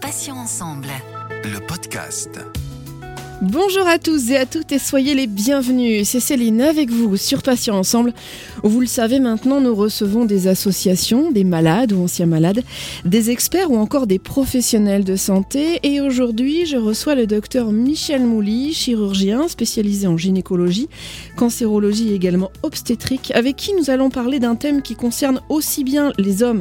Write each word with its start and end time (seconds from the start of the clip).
Patients 0.00 0.36
ensemble. 0.36 0.88
Le 1.44 1.64
podcast. 1.66 2.40
Bonjour 3.42 3.86
à 3.86 3.98
tous 3.98 4.30
et 4.32 4.36
à 4.36 4.44
toutes 4.44 4.70
et 4.70 4.78
soyez 4.78 5.14
les 5.14 5.26
bienvenus. 5.26 6.06
C'est 6.06 6.20
Céline 6.20 6.60
avec 6.60 6.90
vous 6.90 7.16
sur 7.16 7.42
Patients 7.42 7.78
Ensemble. 7.78 8.12
Vous 8.62 8.80
le 8.80 8.86
savez 8.86 9.18
maintenant, 9.18 9.62
nous 9.62 9.74
recevons 9.74 10.26
des 10.26 10.46
associations, 10.46 11.30
des 11.30 11.44
malades 11.44 11.92
ou 11.92 12.02
anciens 12.02 12.26
malades, 12.26 12.62
des 13.06 13.30
experts 13.30 13.70
ou 13.70 13.78
encore 13.78 14.06
des 14.06 14.18
professionnels 14.18 15.04
de 15.04 15.16
santé. 15.16 15.80
Et 15.84 16.02
aujourd'hui, 16.02 16.66
je 16.66 16.76
reçois 16.76 17.14
le 17.14 17.26
docteur 17.26 17.72
Michel 17.72 18.26
Mouly, 18.26 18.74
chirurgien 18.74 19.48
spécialisé 19.48 20.06
en 20.06 20.18
gynécologie, 20.18 20.90
cancérologie 21.36 22.10
et 22.10 22.14
également 22.14 22.50
obstétrique, 22.62 23.32
avec 23.34 23.56
qui 23.56 23.72
nous 23.72 23.88
allons 23.88 24.10
parler 24.10 24.38
d'un 24.38 24.54
thème 24.54 24.82
qui 24.82 24.96
concerne 24.96 25.40
aussi 25.48 25.82
bien 25.82 26.12
les 26.18 26.42
hommes 26.42 26.60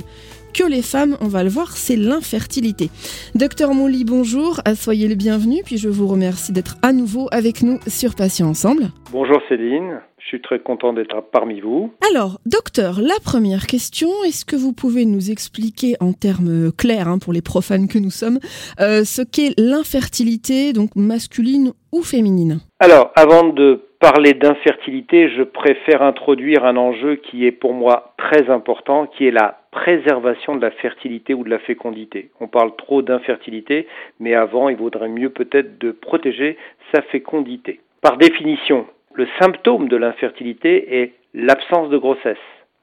que 0.53 0.63
les 0.63 0.81
femmes, 0.81 1.17
on 1.21 1.27
va 1.27 1.43
le 1.43 1.49
voir, 1.49 1.71
c'est 1.71 1.95
l'infertilité. 1.95 2.89
Docteur 3.35 3.73
Mouly, 3.73 4.03
bonjour, 4.03 4.61
soyez 4.75 5.07
le 5.07 5.15
bienvenu, 5.15 5.61
puis 5.63 5.77
je 5.77 5.89
vous 5.89 6.07
remercie 6.07 6.51
d'être 6.51 6.75
à 6.81 6.93
nouveau 6.93 7.27
avec 7.31 7.61
nous 7.63 7.79
sur 7.87 8.15
Patients 8.15 8.47
Ensemble. 8.47 8.89
Bonjour 9.11 9.39
Céline, 9.47 10.01
je 10.19 10.27
suis 10.27 10.41
très 10.41 10.59
content 10.59 10.93
d'être 10.93 11.21
parmi 11.31 11.61
vous. 11.61 11.91
Alors, 12.11 12.39
docteur, 12.45 12.99
la 13.01 13.19
première 13.23 13.67
question, 13.67 14.09
est-ce 14.25 14.45
que 14.45 14.55
vous 14.55 14.73
pouvez 14.73 15.05
nous 15.05 15.31
expliquer 15.31 15.95
en 15.99 16.13
termes 16.13 16.71
clairs, 16.71 17.07
hein, 17.07 17.19
pour 17.19 17.33
les 17.33 17.41
profanes 17.41 17.87
que 17.87 17.97
nous 17.97 18.11
sommes, 18.11 18.39
euh, 18.79 19.03
ce 19.03 19.21
qu'est 19.21 19.53
l'infertilité, 19.57 20.73
donc 20.73 20.95
masculine 20.95 21.71
ou 21.91 22.01
féminine? 22.03 22.59
Alors, 22.79 23.11
avant 23.15 23.47
de 23.49 23.81
parler 23.99 24.33
d'infertilité, 24.33 25.29
je 25.35 25.43
préfère 25.43 26.01
introduire 26.01 26.63
un 26.65 26.77
enjeu 26.77 27.17
qui 27.17 27.45
est 27.45 27.51
pour 27.51 27.73
moi 27.73 28.13
très 28.17 28.49
important, 28.49 29.07
qui 29.07 29.25
est 29.25 29.31
la 29.31 29.58
préservation 29.71 30.55
de 30.55 30.61
la 30.61 30.71
fertilité 30.71 31.33
ou 31.33 31.43
de 31.43 31.49
la 31.49 31.59
fécondité. 31.59 32.29
On 32.39 32.47
parle 32.47 32.75
trop 32.75 33.01
d'infertilité, 33.01 33.87
mais 34.19 34.33
avant, 34.33 34.69
il 34.69 34.77
vaudrait 34.77 35.09
mieux 35.09 35.29
peut-être 35.29 35.77
de 35.79 35.91
protéger 35.91 36.57
sa 36.93 37.01
fécondité. 37.03 37.79
Par 38.01 38.17
définition, 38.17 38.87
le 39.13 39.27
symptôme 39.39 39.89
de 39.89 39.97
l'infertilité 39.97 41.01
est 41.01 41.13
l'absence 41.33 41.89
de 41.89 41.97
grossesse. 41.97 42.37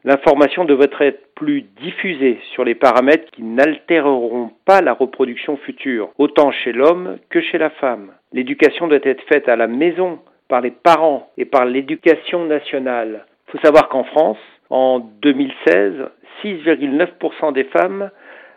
L'information 0.04 0.64
devrait 0.64 0.90
être 1.00 1.34
plus 1.34 1.62
diffusée 1.82 2.38
sur 2.52 2.64
les 2.64 2.76
paramètres 2.76 3.30
qui 3.32 3.42
n'altéreront 3.42 4.52
pas 4.64 4.80
la 4.80 4.92
reproduction 4.92 5.56
future, 5.56 6.10
autant 6.18 6.52
chez 6.52 6.72
l'homme 6.72 7.18
que 7.28 7.40
chez 7.40 7.58
la 7.58 7.70
femme. 7.70 8.12
L'éducation 8.32 8.86
doit 8.86 9.00
être 9.02 9.22
faite 9.24 9.48
à 9.48 9.56
la 9.56 9.66
maison, 9.66 10.20
par 10.48 10.60
les 10.60 10.70
parents 10.70 11.28
et 11.36 11.44
par 11.44 11.64
l'éducation 11.64 12.44
nationale. 12.44 13.26
Il 13.48 13.52
faut 13.52 13.66
savoir 13.66 13.88
qu'en 13.88 14.04
France, 14.04 14.38
en 14.70 15.00
2016, 15.22 15.94
6,9% 16.42 17.52
des 17.52 17.64
femmes 17.64 18.10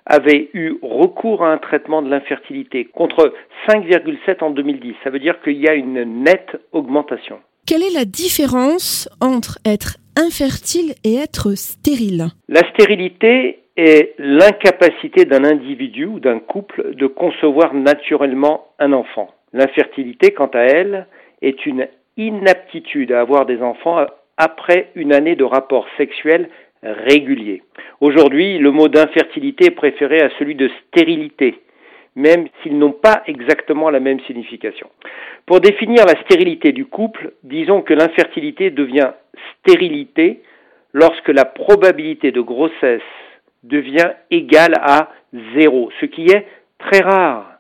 avaient 0.06 0.50
eu 0.54 0.74
recours 0.82 1.44
à 1.44 1.52
un 1.52 1.58
traitement 1.58 2.02
de 2.02 2.10
l'infertilité 2.10 2.86
contre 2.86 3.34
5,7 3.68 4.44
en 4.44 4.50
2010. 4.50 4.96
Ça 5.04 5.12
veut 5.12 5.20
dire 5.20 5.40
qu'il 5.42 5.58
y 5.58 5.68
a 5.68 5.76
une 5.76 6.24
nette 6.24 6.58
augmentation. 6.72 7.40
Quelle 7.68 7.84
est 7.84 7.94
la 7.94 8.06
différence 8.06 9.08
entre 9.22 9.60
être 9.66 9.98
infertile 10.18 10.96
et 11.04 11.16
être 11.16 11.54
stérile? 11.54 12.30
La 12.48 12.68
stérilité 12.72 13.60
est 13.78 14.16
l'incapacité 14.18 15.26
d'un 15.26 15.44
individu 15.44 16.06
ou 16.06 16.20
d'un 16.20 16.40
couple 16.40 16.96
de 16.96 17.08
concevoir 17.08 17.74
naturellement 17.74 18.66
un 18.80 18.92
enfant. 18.92 19.30
L'infertilité, 19.54 20.32
quant 20.32 20.50
à 20.54 20.62
elle, 20.62 21.08
est 21.42 21.66
une 21.66 21.88
inaptitude 22.18 23.12
à 23.12 23.22
avoir 23.22 23.46
des 23.46 23.62
enfants 23.62 24.06
après 24.40 24.90
une 24.96 25.14
année 25.14 25.36
de 25.36 25.44
rapports 25.44 25.86
sexuels 25.98 26.50
réguliers. 26.82 27.62
Aujourd'hui, 28.00 28.58
le 28.58 28.72
mot 28.72 28.88
d'infertilité 28.88 29.66
est 29.66 29.72
préféré 29.72 30.22
à 30.22 30.30
celui 30.40 30.56
de 30.56 30.72
stérilité, 30.88 31.60
même 32.16 32.48
s'ils 32.64 32.80
n'ont 32.80 32.94
pas 32.94 33.22
exactement 33.28 33.90
la 33.90 34.00
même 34.00 34.22
signification. 34.22 34.90
Pour 35.46 35.60
définir 35.60 36.06
la 36.06 36.20
stérilité 36.24 36.72
du 36.72 36.86
couple, 36.86 37.34
disons 37.44 37.82
que 37.82 37.94
l'infertilité 37.94 38.72
devient 38.72 39.12
stérilité 39.60 40.42
lorsque 40.94 41.30
la 41.30 41.46
probabilité 41.46 42.32
de 42.32 42.42
grossesse 42.42 43.02
devient 43.64 44.12
égale 44.32 44.74
à 44.82 45.12
zéro, 45.54 45.92
ce 46.00 46.06
qui 46.06 46.28
est 46.28 46.48
très 46.78 47.02
rare. 47.02 47.60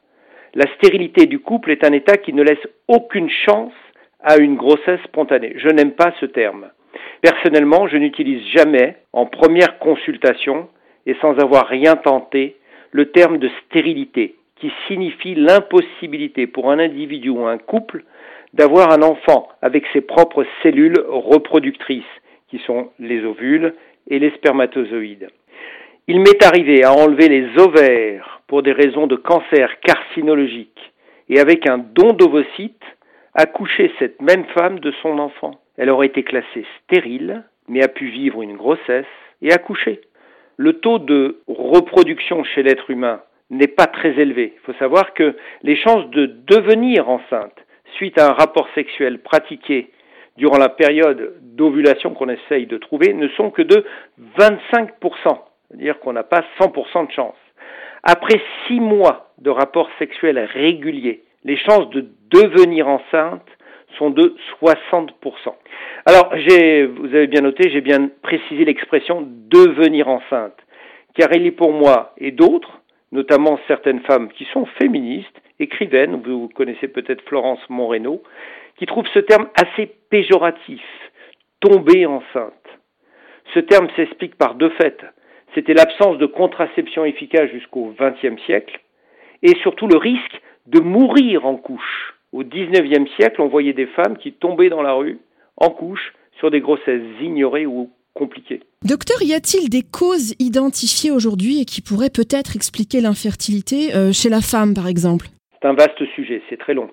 La 0.55 0.65
stérilité 0.75 1.25
du 1.25 1.39
couple 1.39 1.71
est 1.71 1.83
un 1.83 1.91
état 1.91 2.17
qui 2.17 2.31
ne 2.33 2.41
laisse 2.41 2.65
aucune 2.87 3.29
chance 3.29 3.73
à 4.21 4.37
une 4.37 4.55
grossesse 4.55 5.01
spontanée. 5.05 5.53
Je 5.57 5.69
n'aime 5.69 5.91
pas 5.91 6.13
ce 6.19 6.25
terme. 6.25 6.69
Personnellement, 7.21 7.87
je 7.87 7.97
n'utilise 7.97 8.45
jamais, 8.47 8.97
en 9.13 9.25
première 9.25 9.79
consultation, 9.79 10.67
et 11.05 11.15
sans 11.21 11.37
avoir 11.39 11.67
rien 11.67 11.95
tenté, 11.95 12.55
le 12.91 13.11
terme 13.11 13.37
de 13.37 13.49
stérilité, 13.65 14.35
qui 14.55 14.71
signifie 14.87 15.35
l'impossibilité 15.35 16.47
pour 16.47 16.71
un 16.71 16.79
individu 16.79 17.29
ou 17.29 17.45
un 17.45 17.57
couple 17.57 18.03
d'avoir 18.53 18.91
un 18.91 19.01
enfant 19.01 19.47
avec 19.61 19.85
ses 19.93 20.01
propres 20.01 20.45
cellules 20.63 20.99
reproductrices, 21.07 22.03
qui 22.49 22.59
sont 22.65 22.89
les 22.99 23.23
ovules 23.23 23.73
et 24.07 24.19
les 24.19 24.31
spermatozoïdes. 24.31 25.29
Il 26.07 26.19
m'est 26.21 26.43
arrivé 26.43 26.83
à 26.83 26.93
enlever 26.93 27.29
les 27.29 27.47
ovaires 27.59 28.41
pour 28.47 28.63
des 28.63 28.71
raisons 28.71 29.05
de 29.05 29.15
cancer 29.15 29.79
carcinologique 29.81 30.79
et 31.29 31.39
avec 31.39 31.69
un 31.69 31.77
don 31.77 32.13
d'ovocytes, 32.13 32.83
accoucher 33.39 33.91
cette 33.99 34.21
même 34.21 34.45
femme 34.53 34.79
de 34.79 34.91
son 35.01 35.17
enfant. 35.17 35.51
Elle 35.77 35.89
aurait 35.89 36.07
été 36.07 36.23
classée 36.23 36.65
stérile, 36.83 37.43
mais 37.69 37.81
a 37.81 37.87
pu 37.87 38.07
vivre 38.07 38.41
une 38.41 38.57
grossesse 38.57 39.05
et 39.41 39.53
accoucher. 39.53 40.01
Le 40.57 40.73
taux 40.73 40.99
de 40.99 41.41
reproduction 41.47 42.43
chez 42.43 42.63
l'être 42.63 42.89
humain 42.89 43.21
n'est 43.49 43.67
pas 43.67 43.85
très 43.85 44.09
élevé. 44.19 44.53
Il 44.55 44.65
faut 44.65 44.77
savoir 44.77 45.13
que 45.13 45.37
les 45.63 45.77
chances 45.77 46.09
de 46.09 46.25
devenir 46.25 47.09
enceinte 47.09 47.55
suite 47.95 48.19
à 48.19 48.27
un 48.29 48.33
rapport 48.33 48.67
sexuel 48.75 49.19
pratiqué 49.19 49.89
durant 50.35 50.57
la 50.57 50.69
période 50.69 51.35
d'ovulation 51.41 52.13
qu'on 52.13 52.29
essaye 52.29 52.67
de 52.67 52.77
trouver 52.77 53.13
ne 53.13 53.29
sont 53.29 53.51
que 53.51 53.61
de 53.61 53.85
25%. 54.37 55.39
C'est-à-dire 55.69 55.99
qu'on 55.99 56.13
n'a 56.13 56.23
pas 56.23 56.43
100% 56.59 57.07
de 57.07 57.11
chance. 57.13 57.35
Après 58.03 58.41
six 58.67 58.81
mois 58.81 59.31
de 59.37 59.49
rapports 59.49 59.89
sexuels 59.97 60.39
réguliers, 60.39 61.23
les 61.43 61.57
chances 61.57 61.89
de 61.89 62.07
devenir 62.31 62.87
enceinte 62.87 63.45
sont 63.97 64.09
de 64.09 64.35
60%. 64.61 65.09
Alors, 66.05 66.33
vous 66.33 67.15
avez 67.15 67.27
bien 67.27 67.41
noté, 67.41 67.69
j'ai 67.69 67.81
bien 67.81 68.09
précisé 68.21 68.65
l'expression 68.65 69.27
devenir 69.27 70.07
enceinte, 70.07 70.57
car 71.15 71.29
il 71.33 71.45
est 71.45 71.51
pour 71.51 71.73
moi 71.73 72.13
et 72.17 72.31
d'autres, 72.31 72.81
notamment 73.11 73.59
certaines 73.67 74.01
femmes 74.01 74.29
qui 74.29 74.45
sont 74.53 74.65
féministes, 74.79 75.41
écrivaines, 75.59 76.21
vous 76.23 76.49
connaissez 76.49 76.87
peut-être 76.87 77.23
Florence 77.23 77.59
Moreno, 77.69 78.21
qui 78.77 78.85
trouvent 78.85 79.09
ce 79.13 79.19
terme 79.19 79.47
assez 79.55 79.91
péjoratif, 80.09 80.83
tomber 81.59 82.05
enceinte. 82.05 82.53
Ce 83.53 83.59
terme 83.59 83.89
s'explique 83.95 84.35
par 84.35 84.55
deux 84.55 84.69
faits 84.71 85.03
c'était 85.55 85.73
l'absence 85.73 86.17
de 86.17 86.25
contraception 86.25 87.05
efficace 87.05 87.49
jusqu'au 87.51 87.93
XXe 87.99 88.41
siècle, 88.45 88.79
et 89.41 89.55
surtout 89.61 89.87
le 89.87 89.97
risque 89.97 90.41
de 90.69 90.79
mourir 90.79 91.45
en 91.45 91.55
couche. 91.55 92.15
Au 92.31 92.43
XIXe 92.43 93.09
siècle, 93.15 93.41
on 93.41 93.47
voyait 93.47 93.73
des 93.73 93.87
femmes 93.87 94.17
qui 94.17 94.33
tombaient 94.33 94.69
dans 94.69 94.83
la 94.83 94.93
rue, 94.93 95.19
en 95.57 95.69
couche, 95.69 96.13
sur 96.37 96.51
des 96.51 96.61
grossesses 96.61 97.01
ignorées 97.21 97.65
ou 97.65 97.89
compliquées. 98.13 98.61
Docteur, 98.83 99.21
y 99.21 99.33
a-t-il 99.33 99.69
des 99.69 99.81
causes 99.81 100.35
identifiées 100.39 101.11
aujourd'hui 101.11 101.61
et 101.61 101.65
qui 101.65 101.81
pourraient 101.81 102.11
peut-être 102.13 102.55
expliquer 102.55 103.01
l'infertilité 103.01 103.95
euh, 103.95 104.11
chez 104.13 104.29
la 104.29 104.41
femme, 104.41 104.73
par 104.73 104.87
exemple? 104.87 105.27
C'est 105.59 105.67
un 105.67 105.73
vaste 105.73 106.05
sujet, 106.15 106.41
c'est 106.49 106.57
très 106.57 106.73
long. 106.73 106.89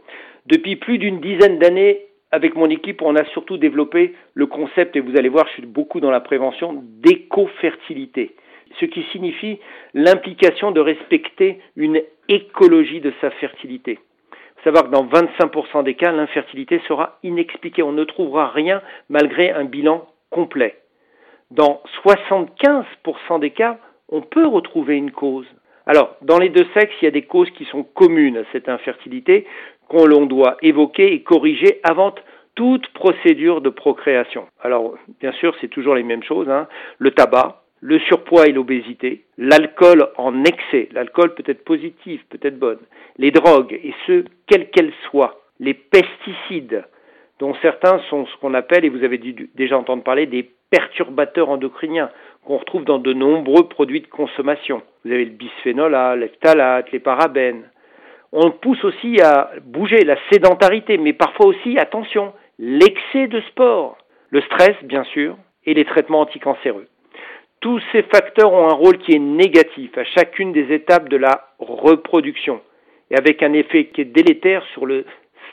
Depuis 0.47 0.77
plus 0.77 0.99
d'une 0.99 1.21
dizaine 1.21 1.59
d'années, 1.59 2.01
avec 2.33 2.57
mon 2.57 2.71
équipe, 2.71 3.03
on 3.03 3.15
a 3.15 3.25
surtout 3.27 3.59
développé 3.59 4.15
le 4.35 4.47
concept, 4.47 4.97
et 4.97 5.01
vous 5.01 5.17
allez 5.17 5.29
voir, 5.29 5.47
je 5.49 5.53
suis 5.55 5.67
beaucoup 5.67 6.01
dans 6.01 6.11
la 6.11 6.21
prévention, 6.21 6.83
d'éco-fertilité 7.03 8.35
ce 8.81 8.87
qui 8.87 9.03
signifie 9.13 9.59
l'implication 9.95 10.71
de 10.71 10.81
respecter 10.81 11.61
une 11.77 12.01
écologie 12.29 13.01
de 13.01 13.13
sa 13.21 13.31
fertilité. 13.31 13.99
Il 14.31 14.63
faut 14.63 14.75
savoir 14.75 14.85
que 14.85 14.91
dans 14.91 15.07
25% 15.07 15.85
des 15.85 15.95
cas, 15.95 16.13
l'infertilité 16.13 16.81
sera 16.89 17.19
inexpliquée. 17.23 17.83
On 17.83 17.93
ne 17.93 18.05
trouvera 18.05 18.49
rien 18.49 18.83
malgré 19.09 19.51
un 19.51 19.65
bilan 19.65 20.07
complet. 20.31 20.77
Dans 21.51 21.83
75% 22.05 23.41
des 23.41 23.51
cas, 23.51 23.79
on 24.09 24.23
peut 24.23 24.47
retrouver 24.47 24.97
une 24.97 25.13
cause. 25.13 25.47
Alors, 25.87 26.17
dans 26.23 26.39
les 26.39 26.49
deux 26.49 26.67
sexes, 26.75 26.95
il 27.01 27.05
y 27.05 27.09
a 27.09 27.13
des 27.13 27.23
causes 27.23 27.51
qui 27.51 27.65
sont 27.67 27.85
communes 27.85 28.39
à 28.39 28.45
cette 28.53 28.69
infertilité 28.69 29.47
qu'on 29.89 30.27
doit 30.27 30.57
évoquer 30.63 31.13
et 31.13 31.23
corriger 31.23 31.81
avant 31.85 32.13
toute 32.57 32.89
procédure 32.89 33.61
de 33.61 33.69
procréation. 33.69 34.47
Alors, 34.61 34.95
bien 35.21 35.33
sûr, 35.33 35.55
c'est 35.61 35.69
toujours 35.69 35.95
les 35.95 36.03
mêmes 36.03 36.25
choses. 36.25 36.49
Hein. 36.49 36.67
Le 36.99 37.13
tabac, 37.13 37.63
le 37.81 37.99
surpoids 38.01 38.47
et 38.47 38.53
l'obésité, 38.53 39.25
l'alcool 39.39 40.09
en 40.17 40.45
excès, 40.45 40.89
l'alcool 40.93 41.35
peut 41.35 41.45
être 41.47 41.65
positif, 41.65 42.23
peut 42.31 42.41
être 42.43 42.59
bonne, 42.59 42.79
les 43.19 43.31
drogues, 43.31 43.73
et 43.73 43.95
ce, 44.07 44.25
quelles 44.47 44.71
qu'elles 44.71 44.95
soient, 45.09 45.41
les 45.61 45.75
pesticides, 45.75 46.85
dont 47.39 47.55
certains 47.61 48.01
sont 48.11 48.27
ce 48.27 48.37
qu'on 48.39 48.55
appelle, 48.55 48.85
et 48.85 48.89
vous 48.89 49.05
avez 49.05 49.19
déjà 49.55 49.77
entendre 49.77 50.03
parler, 50.03 50.27
des 50.27 50.51
perturbateurs 50.71 51.51
endocriniens, 51.51 52.11
qu'on 52.45 52.59
retrouve 52.59 52.85
dans 52.85 52.99
de 52.99 53.13
nombreux 53.13 53.69
produits 53.69 54.01
de 54.01 54.07
consommation. 54.07 54.83
Vous 55.05 55.13
avez 55.13 55.25
le 55.25 55.33
bisphénol 55.33 55.95
A, 55.95 56.17
les 56.17 56.99
parabènes. 57.01 57.65
On 58.33 58.51
pousse 58.51 58.83
aussi 58.85 59.21
à 59.21 59.51
bouger 59.63 60.05
la 60.05 60.17
sédentarité, 60.33 60.97
mais 60.97 61.13
parfois 61.13 61.47
aussi, 61.47 61.79
attention, 61.79 62.33
l'excès 62.59 63.29
de 63.29 63.41
sport, 63.43 63.99
le 64.31 64.41
stress 64.43 64.77
bien 64.85 65.05
sûr, 65.05 65.37
et 65.65 65.75
les 65.75 65.85
traitements 65.85 66.21
anticancéreux. 66.21 66.87
Tous 67.61 67.81
ces 67.93 68.03
facteurs 68.03 68.53
ont 68.53 68.69
un 68.69 68.75
rôle 68.75 68.99
qui 68.99 69.13
est 69.13 69.19
négatif 69.19 69.97
à 69.97 70.05
chacune 70.05 70.53
des 70.53 70.73
étapes 70.73 71.09
de 71.09 71.17
la 71.17 71.49
reproduction 71.59 72.61
et 73.11 73.17
avec 73.17 73.43
un 73.43 73.53
effet 73.53 73.87
qui 73.87 74.03
est 74.03 74.05
délétère 74.05 74.65
sur 74.73 74.87
le 74.87 75.05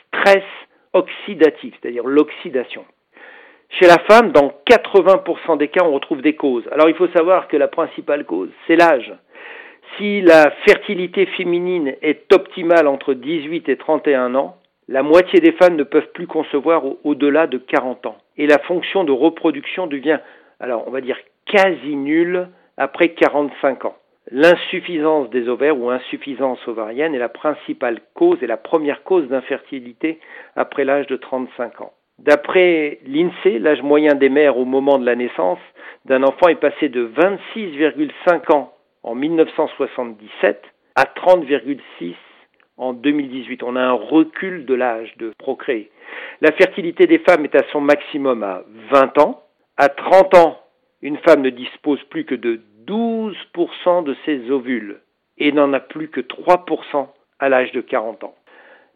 stress 0.08 0.44
oxydatif, 0.92 1.74
c'est-à-dire 1.80 2.04
l'oxydation. 2.06 2.84
Chez 3.80 3.86
la 3.86 3.98
femme, 4.08 4.30
dans 4.32 4.52
80% 4.70 5.58
des 5.58 5.68
cas, 5.68 5.84
on 5.84 5.92
retrouve 5.92 6.22
des 6.22 6.36
causes. 6.36 6.68
Alors 6.70 6.88
il 6.88 6.94
faut 6.94 7.08
savoir 7.08 7.48
que 7.48 7.56
la 7.56 7.68
principale 7.68 8.24
cause, 8.24 8.50
c'est 8.66 8.76
l'âge. 8.76 9.12
Si 9.96 10.20
la 10.20 10.50
fertilité 10.66 11.26
féminine 11.26 11.94
est 12.02 12.32
optimale 12.32 12.86
entre 12.86 13.14
18 13.14 13.68
et 13.68 13.76
31 13.76 14.34
ans, 14.34 14.56
la 14.88 15.02
moitié 15.02 15.40
des 15.40 15.52
femmes 15.52 15.76
ne 15.76 15.84
peuvent 15.84 16.10
plus 16.12 16.26
concevoir 16.26 16.82
au-delà 17.04 17.46
de 17.46 17.58
40 17.58 18.06
ans. 18.06 18.18
Et 18.36 18.46
la 18.46 18.58
fonction 18.58 19.04
de 19.04 19.12
reproduction 19.12 19.86
devient, 19.86 20.18
alors 20.60 20.84
on 20.86 20.90
va 20.90 21.00
dire, 21.00 21.16
quasi 21.46 21.96
nulle 21.96 22.48
après 22.76 23.10
45 23.10 23.84
ans. 23.84 23.96
L'insuffisance 24.30 25.28
des 25.30 25.48
ovaires 25.48 25.78
ou 25.78 25.90
insuffisance 25.90 26.66
ovarienne 26.66 27.14
est 27.14 27.18
la 27.18 27.28
principale 27.28 28.00
cause 28.14 28.42
et 28.42 28.46
la 28.46 28.56
première 28.56 29.02
cause 29.02 29.28
d'infertilité 29.28 30.18
après 30.56 30.84
l'âge 30.84 31.06
de 31.08 31.16
35 31.16 31.82
ans. 31.82 31.92
D'après 32.18 33.00
l'INSEE, 33.06 33.58
l'âge 33.58 33.82
moyen 33.82 34.14
des 34.14 34.28
mères 34.28 34.56
au 34.56 34.64
moment 34.64 34.98
de 34.98 35.04
la 35.04 35.16
naissance 35.16 35.58
d'un 36.06 36.22
enfant 36.22 36.48
est 36.48 36.60
passé 36.60 36.88
de 36.88 37.06
26,5 37.06 38.52
ans 38.52 38.72
en 39.02 39.14
1977 39.14 40.62
à 40.94 41.04
30,6 41.04 42.14
en 42.76 42.92
2018. 42.92 43.62
On 43.62 43.76
a 43.76 43.82
un 43.82 43.92
recul 43.92 44.64
de 44.64 44.74
l'âge 44.74 45.14
de 45.18 45.32
procréer. 45.38 45.90
La 46.40 46.52
fertilité 46.52 47.06
des 47.06 47.18
femmes 47.18 47.44
est 47.44 47.54
à 47.56 47.64
son 47.72 47.80
maximum 47.80 48.42
à 48.42 48.62
20 48.90 49.18
ans. 49.18 49.42
À 49.76 49.88
30 49.88 50.34
ans, 50.36 50.63
une 51.04 51.18
femme 51.18 51.42
ne 51.42 51.50
dispose 51.50 52.02
plus 52.04 52.24
que 52.24 52.34
de 52.34 52.60
12% 52.86 54.04
de 54.04 54.16
ses 54.24 54.50
ovules 54.50 55.00
et 55.36 55.52
n'en 55.52 55.72
a 55.74 55.80
plus 55.80 56.08
que 56.08 56.22
3% 56.22 57.08
à 57.38 57.48
l'âge 57.50 57.72
de 57.72 57.82
40 57.82 58.24
ans. 58.24 58.34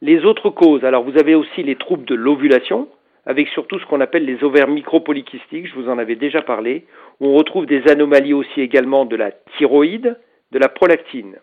Les 0.00 0.24
autres 0.24 0.48
causes, 0.48 0.84
alors 0.84 1.04
vous 1.04 1.18
avez 1.18 1.34
aussi 1.34 1.62
les 1.62 1.76
troubles 1.76 2.06
de 2.06 2.14
l'ovulation, 2.14 2.88
avec 3.26 3.48
surtout 3.48 3.78
ce 3.78 3.84
qu'on 3.84 4.00
appelle 4.00 4.24
les 4.24 4.42
ovaires 4.42 4.68
micropolykystiques, 4.68 5.66
je 5.66 5.74
vous 5.74 5.90
en 5.90 5.98
avais 5.98 6.16
déjà 6.16 6.40
parlé, 6.40 6.86
on 7.20 7.34
retrouve 7.34 7.66
des 7.66 7.86
anomalies 7.90 8.32
aussi 8.32 8.62
également 8.62 9.04
de 9.04 9.16
la 9.16 9.32
thyroïde, 9.58 10.16
de 10.50 10.58
la 10.58 10.68
prolactine. 10.68 11.36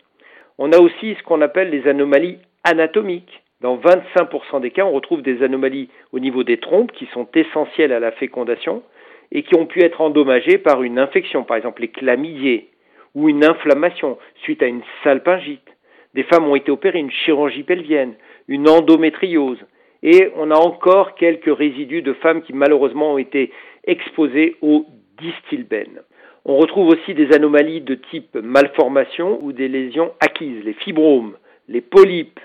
On 0.58 0.72
a 0.72 0.80
aussi 0.80 1.14
ce 1.14 1.24
qu'on 1.24 1.42
appelle 1.42 1.70
les 1.70 1.88
anomalies 1.88 2.40
anatomiques. 2.64 3.44
Dans 3.62 3.78
25% 3.78 4.62
des 4.62 4.72
cas, 4.72 4.86
on 4.86 4.94
retrouve 4.94 5.22
des 5.22 5.44
anomalies 5.44 5.90
au 6.12 6.18
niveau 6.18 6.44
des 6.44 6.58
trompes 6.58 6.92
qui 6.92 7.06
sont 7.14 7.28
essentielles 7.36 7.94
à 7.94 8.00
la 8.00 8.12
fécondation 8.14 8.82
et 9.32 9.44
qui 9.44 9.56
ont 9.56 9.66
pu 9.66 9.84
être 9.84 10.02
endommagées 10.02 10.58
par 10.58 10.84
une 10.84 11.00
infection, 11.00 11.44
par 11.44 11.58
exemple 11.58 11.82
les 11.82 11.90
chlamydiés, 11.90 12.70
ou 13.14 13.30
une 13.30 13.46
inflammation 13.46 14.18
suite 14.44 14.62
à 14.62 14.68
une 14.68 14.82
salpingite. 15.04 15.68
Des 16.14 16.24
femmes 16.24 16.48
ont 16.48 16.56
été 16.56 16.72
opérées, 16.72 17.00
une 17.00 17.12
chirurgie 17.12 17.64
pelvienne, 17.64 18.14
une 18.48 18.70
endométriose, 18.70 19.60
et 20.04 20.30
on 20.36 20.52
a 20.52 20.56
encore 20.56 21.16
quelques 21.16 21.56
résidus 21.56 22.02
de 22.02 22.14
femmes 22.14 22.44
qui 22.44 22.54
malheureusement 22.54 23.14
ont 23.14 23.18
été 23.18 23.52
exposées 23.86 24.56
au 24.62 24.86
distilbène. 25.20 26.02
On 26.46 26.58
retrouve 26.58 26.90
aussi 26.90 27.16
des 27.16 27.34
anomalies 27.34 27.82
de 27.82 27.96
type 27.96 28.36
malformation 28.36 29.40
ou 29.42 29.52
des 29.52 29.68
lésions 29.68 30.14
acquises, 30.20 30.64
les 30.64 30.74
fibromes, 30.74 31.36
les 31.68 31.82
polypes, 31.82 32.40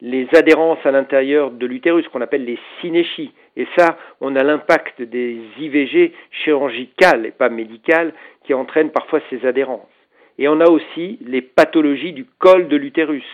les 0.00 0.26
adhérences 0.34 0.84
à 0.84 0.90
l'intérieur 0.90 1.50
de 1.50 1.66
l'utérus 1.66 2.08
qu'on 2.08 2.22
appelle 2.22 2.44
les 2.44 2.58
synéchies. 2.80 3.32
Et 3.56 3.66
ça, 3.76 3.96
on 4.20 4.34
a 4.34 4.42
l'impact 4.42 5.00
des 5.00 5.38
IVG 5.58 6.12
chirurgicales 6.30 7.26
et 7.26 7.30
pas 7.30 7.48
médicales 7.48 8.12
qui 8.44 8.54
entraînent 8.54 8.90
parfois 8.90 9.20
ces 9.30 9.46
adhérences. 9.46 9.88
Et 10.38 10.48
on 10.48 10.60
a 10.60 10.68
aussi 10.68 11.18
les 11.24 11.42
pathologies 11.42 12.12
du 12.12 12.24
col 12.24 12.66
de 12.66 12.76
l'utérus, 12.76 13.24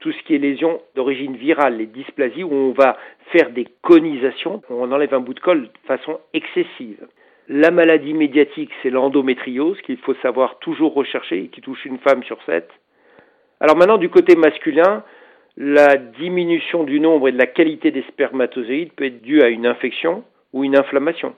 tout 0.00 0.10
ce 0.12 0.22
qui 0.24 0.34
est 0.34 0.38
lésions 0.38 0.80
d'origine 0.96 1.36
virale, 1.36 1.76
les 1.76 1.86
dysplasies 1.86 2.42
où 2.42 2.52
on 2.52 2.72
va 2.72 2.96
faire 3.32 3.50
des 3.50 3.66
conisations, 3.82 4.60
on 4.68 4.90
enlève 4.90 5.14
un 5.14 5.20
bout 5.20 5.34
de 5.34 5.40
col 5.40 5.62
de 5.62 5.68
façon 5.86 6.18
excessive. 6.32 7.06
La 7.48 7.70
maladie 7.70 8.14
médiatique, 8.14 8.70
c'est 8.82 8.90
l'endométriose 8.90 9.80
qu'il 9.82 9.98
faut 9.98 10.14
savoir 10.14 10.58
toujours 10.58 10.94
rechercher 10.94 11.44
et 11.44 11.48
qui 11.48 11.60
touche 11.60 11.84
une 11.84 11.98
femme 11.98 12.22
sur 12.24 12.42
sept. 12.44 12.68
Alors 13.60 13.76
maintenant, 13.76 13.98
du 13.98 14.08
côté 14.08 14.36
masculin, 14.36 15.04
la 15.56 15.96
diminution 15.96 16.84
du 16.84 17.00
nombre 17.00 17.28
et 17.28 17.32
de 17.32 17.38
la 17.38 17.46
qualité 17.46 17.90
des 17.90 18.02
spermatozoïdes 18.02 18.92
peut 18.92 19.04
être 19.04 19.22
due 19.22 19.42
à 19.42 19.48
une 19.48 19.66
infection 19.66 20.24
ou 20.52 20.64
une 20.64 20.76
inflammation. 20.76 21.34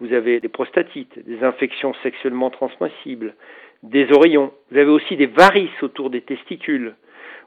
Vous 0.00 0.12
avez 0.12 0.40
des 0.40 0.48
prostatites, 0.48 1.18
des 1.26 1.42
infections 1.42 1.92
sexuellement 2.02 2.50
transmissibles, 2.50 3.34
des 3.82 4.10
oreillons. 4.12 4.52
Vous 4.70 4.78
avez 4.78 4.90
aussi 4.90 5.16
des 5.16 5.26
varices 5.26 5.82
autour 5.82 6.10
des 6.10 6.20
testicules. 6.20 6.94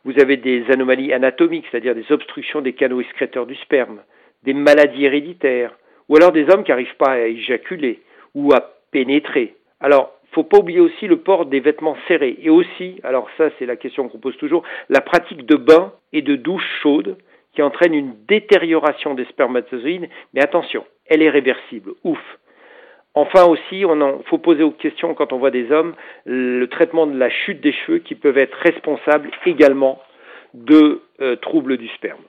Vous 0.03 0.19
avez 0.19 0.37
des 0.37 0.69
anomalies 0.69 1.13
anatomiques, 1.13 1.65
c'est-à-dire 1.71 1.95
des 1.95 2.11
obstructions 2.11 2.61
des 2.61 2.73
canaux 2.73 3.01
excréteurs 3.01 3.45
du 3.45 3.55
sperme, 3.55 4.01
des 4.43 4.53
maladies 4.53 5.05
héréditaires, 5.05 5.77
ou 6.09 6.17
alors 6.17 6.31
des 6.31 6.49
hommes 6.49 6.63
qui 6.63 6.71
n'arrivent 6.71 6.97
pas 6.97 7.11
à 7.11 7.27
éjaculer 7.27 8.01
ou 8.35 8.53
à 8.53 8.73
pénétrer. 8.91 9.55
Alors, 9.79 10.13
faut 10.31 10.43
pas 10.43 10.59
oublier 10.59 10.79
aussi 10.79 11.07
le 11.07 11.17
port 11.17 11.45
des 11.45 11.59
vêtements 11.59 11.97
serrés 12.07 12.37
et 12.41 12.49
aussi, 12.49 12.99
alors 13.03 13.27
ça 13.37 13.49
c'est 13.59 13.65
la 13.65 13.75
question 13.75 14.07
qu'on 14.09 14.19
pose 14.19 14.37
toujours, 14.37 14.63
la 14.89 15.01
pratique 15.01 15.45
de 15.45 15.55
bain 15.55 15.93
et 16.13 16.21
de 16.21 16.35
douche 16.35 16.67
chaude 16.81 17.17
qui 17.53 17.61
entraîne 17.61 17.93
une 17.93 18.13
détérioration 18.27 19.13
des 19.13 19.25
spermatozoïdes, 19.25 20.09
mais 20.33 20.41
attention, 20.41 20.85
elle 21.05 21.21
est 21.21 21.29
réversible, 21.29 21.91
ouf. 22.03 22.19
Enfin 23.13 23.43
aussi, 23.43 23.81
il 23.81 24.17
faut 24.27 24.37
poser 24.37 24.63
aux 24.63 24.71
questions 24.71 25.13
quand 25.13 25.33
on 25.33 25.37
voit 25.37 25.51
des 25.51 25.69
hommes 25.69 25.95
le 26.25 26.65
traitement 26.67 27.05
de 27.05 27.17
la 27.17 27.29
chute 27.29 27.59
des 27.59 27.73
cheveux 27.73 27.99
qui 27.99 28.15
peuvent 28.15 28.37
être 28.37 28.57
responsables 28.59 29.31
également 29.45 29.99
de 30.53 31.01
euh, 31.19 31.35
troubles 31.35 31.77
du 31.77 31.89
sperme. 31.89 32.21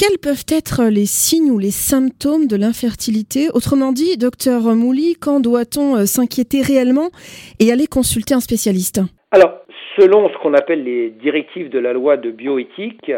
Quels 0.00 0.18
peuvent 0.18 0.46
être 0.48 0.88
les 0.88 1.04
signes 1.04 1.50
ou 1.50 1.58
les 1.58 1.70
symptômes 1.70 2.46
de 2.46 2.56
l'infertilité? 2.56 3.48
Autrement 3.52 3.92
dit, 3.92 4.16
docteur 4.16 4.62
Mouli, 4.74 5.14
quand 5.20 5.40
doit-on 5.40 5.94
euh, 5.94 6.06
s'inquiéter 6.06 6.62
réellement 6.62 7.10
et 7.58 7.70
aller 7.70 7.86
consulter 7.86 8.32
un 8.32 8.40
spécialiste? 8.40 9.02
Alors, 9.30 9.60
selon 9.98 10.30
ce 10.30 10.38
qu'on 10.38 10.54
appelle 10.54 10.84
les 10.84 11.10
directives 11.10 11.68
de 11.68 11.78
la 11.78 11.92
loi 11.92 12.16
de 12.16 12.30
bioéthique, 12.30 13.12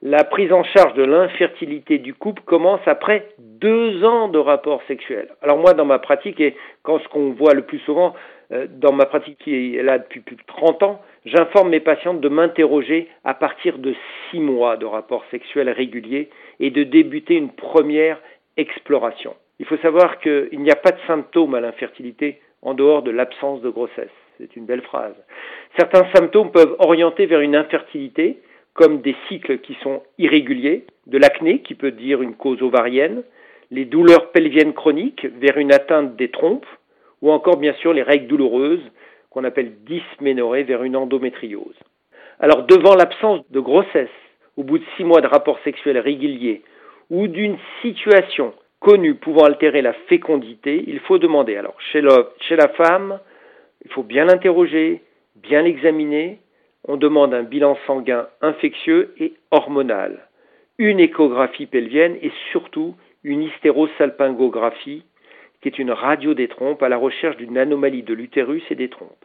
la 0.00 0.24
prise 0.24 0.50
en 0.50 0.64
charge 0.64 0.94
de 0.94 1.04
l'infertilité 1.04 1.98
du 1.98 2.14
couple 2.14 2.42
commence 2.46 2.80
après 2.86 3.28
deux 3.38 4.02
ans 4.02 4.28
de 4.28 4.38
rapport 4.38 4.80
sexuel. 4.88 5.28
Alors 5.42 5.58
moi, 5.58 5.74
dans 5.74 5.84
ma 5.84 5.98
pratique, 5.98 6.40
et 6.40 6.56
quand 6.84 7.00
ce 7.00 7.08
qu'on 7.08 7.32
voit 7.32 7.52
le 7.52 7.66
plus 7.66 7.80
souvent, 7.80 8.14
dans 8.68 8.92
ma 8.92 9.06
pratique 9.06 9.38
qui 9.38 9.76
est 9.76 9.82
là 9.82 9.98
depuis 9.98 10.20
plus 10.20 10.36
de 10.36 10.42
30 10.46 10.82
ans, 10.82 11.02
j'informe 11.24 11.70
mes 11.70 11.80
patientes 11.80 12.20
de 12.20 12.28
m'interroger 12.28 13.08
à 13.24 13.34
partir 13.34 13.78
de 13.78 13.94
six 14.30 14.40
mois 14.40 14.76
de 14.76 14.86
rapport 14.86 15.24
sexuel 15.30 15.70
régulier 15.70 16.28
et 16.60 16.70
de 16.70 16.84
débuter 16.84 17.34
une 17.34 17.50
première 17.50 18.20
exploration. 18.56 19.34
Il 19.58 19.66
faut 19.66 19.76
savoir 19.78 20.20
qu'il 20.20 20.60
n'y 20.60 20.70
a 20.70 20.76
pas 20.76 20.92
de 20.92 21.00
symptômes 21.06 21.54
à 21.54 21.60
l'infertilité 21.60 22.40
en 22.62 22.74
dehors 22.74 23.02
de 23.02 23.10
l'absence 23.10 23.60
de 23.62 23.70
grossesse. 23.70 24.10
C'est 24.38 24.56
une 24.56 24.66
belle 24.66 24.82
phrase. 24.82 25.14
Certains 25.78 26.06
symptômes 26.14 26.50
peuvent 26.50 26.74
orienter 26.78 27.26
vers 27.26 27.40
une 27.40 27.54
infertilité, 27.54 28.38
comme 28.72 29.00
des 29.00 29.14
cycles 29.28 29.58
qui 29.58 29.74
sont 29.82 30.02
irréguliers, 30.18 30.86
de 31.06 31.18
l'acné 31.18 31.60
qui 31.60 31.74
peut 31.74 31.92
dire 31.92 32.22
une 32.22 32.34
cause 32.34 32.62
ovarienne, 32.62 33.22
les 33.70 33.84
douleurs 33.84 34.32
pelviennes 34.32 34.74
chroniques 34.74 35.26
vers 35.40 35.58
une 35.58 35.72
atteinte 35.72 36.16
des 36.16 36.30
trompes, 36.30 36.66
ou 37.24 37.30
encore 37.30 37.56
bien 37.56 37.72
sûr 37.80 37.94
les 37.94 38.02
règles 38.02 38.26
douloureuses 38.26 38.84
qu'on 39.30 39.44
appelle 39.44 39.72
dysménorrhée 39.86 40.62
vers 40.62 40.82
une 40.82 40.94
endométriose. 40.94 41.78
Alors 42.38 42.64
devant 42.64 42.94
l'absence 42.94 43.40
de 43.50 43.60
grossesse, 43.60 44.10
au 44.58 44.62
bout 44.62 44.78
de 44.78 44.84
six 44.96 45.04
mois 45.04 45.22
de 45.22 45.26
rapport 45.26 45.58
sexuel 45.64 45.98
régulier, 45.98 46.62
ou 47.08 47.26
d'une 47.26 47.56
situation 47.80 48.52
connue 48.78 49.14
pouvant 49.14 49.44
altérer 49.44 49.80
la 49.80 49.94
fécondité, 49.94 50.84
il 50.86 51.00
faut 51.00 51.16
demander. 51.16 51.56
Alors 51.56 51.80
chez, 51.92 52.02
chez 52.40 52.56
la 52.56 52.68
femme, 52.68 53.18
il 53.86 53.90
faut 53.92 54.02
bien 54.02 54.26
l'interroger, 54.26 55.00
bien 55.36 55.62
l'examiner, 55.62 56.40
on 56.86 56.98
demande 56.98 57.32
un 57.32 57.42
bilan 57.42 57.78
sanguin 57.86 58.28
infectieux 58.42 59.14
et 59.18 59.32
hormonal, 59.50 60.28
une 60.76 61.00
échographie 61.00 61.66
pelvienne 61.66 62.18
et 62.20 62.32
surtout 62.52 62.94
une 63.22 63.44
hystérosalpingographie, 63.44 65.04
qui 65.64 65.68
est 65.68 65.78
une 65.78 65.92
radio 65.92 66.34
des 66.34 66.48
trompes 66.48 66.82
à 66.82 66.90
la 66.90 66.98
recherche 66.98 67.38
d'une 67.38 67.56
anomalie 67.56 68.02
de 68.02 68.12
l'utérus 68.12 68.62
et 68.68 68.74
des 68.74 68.90
trompes. 68.90 69.24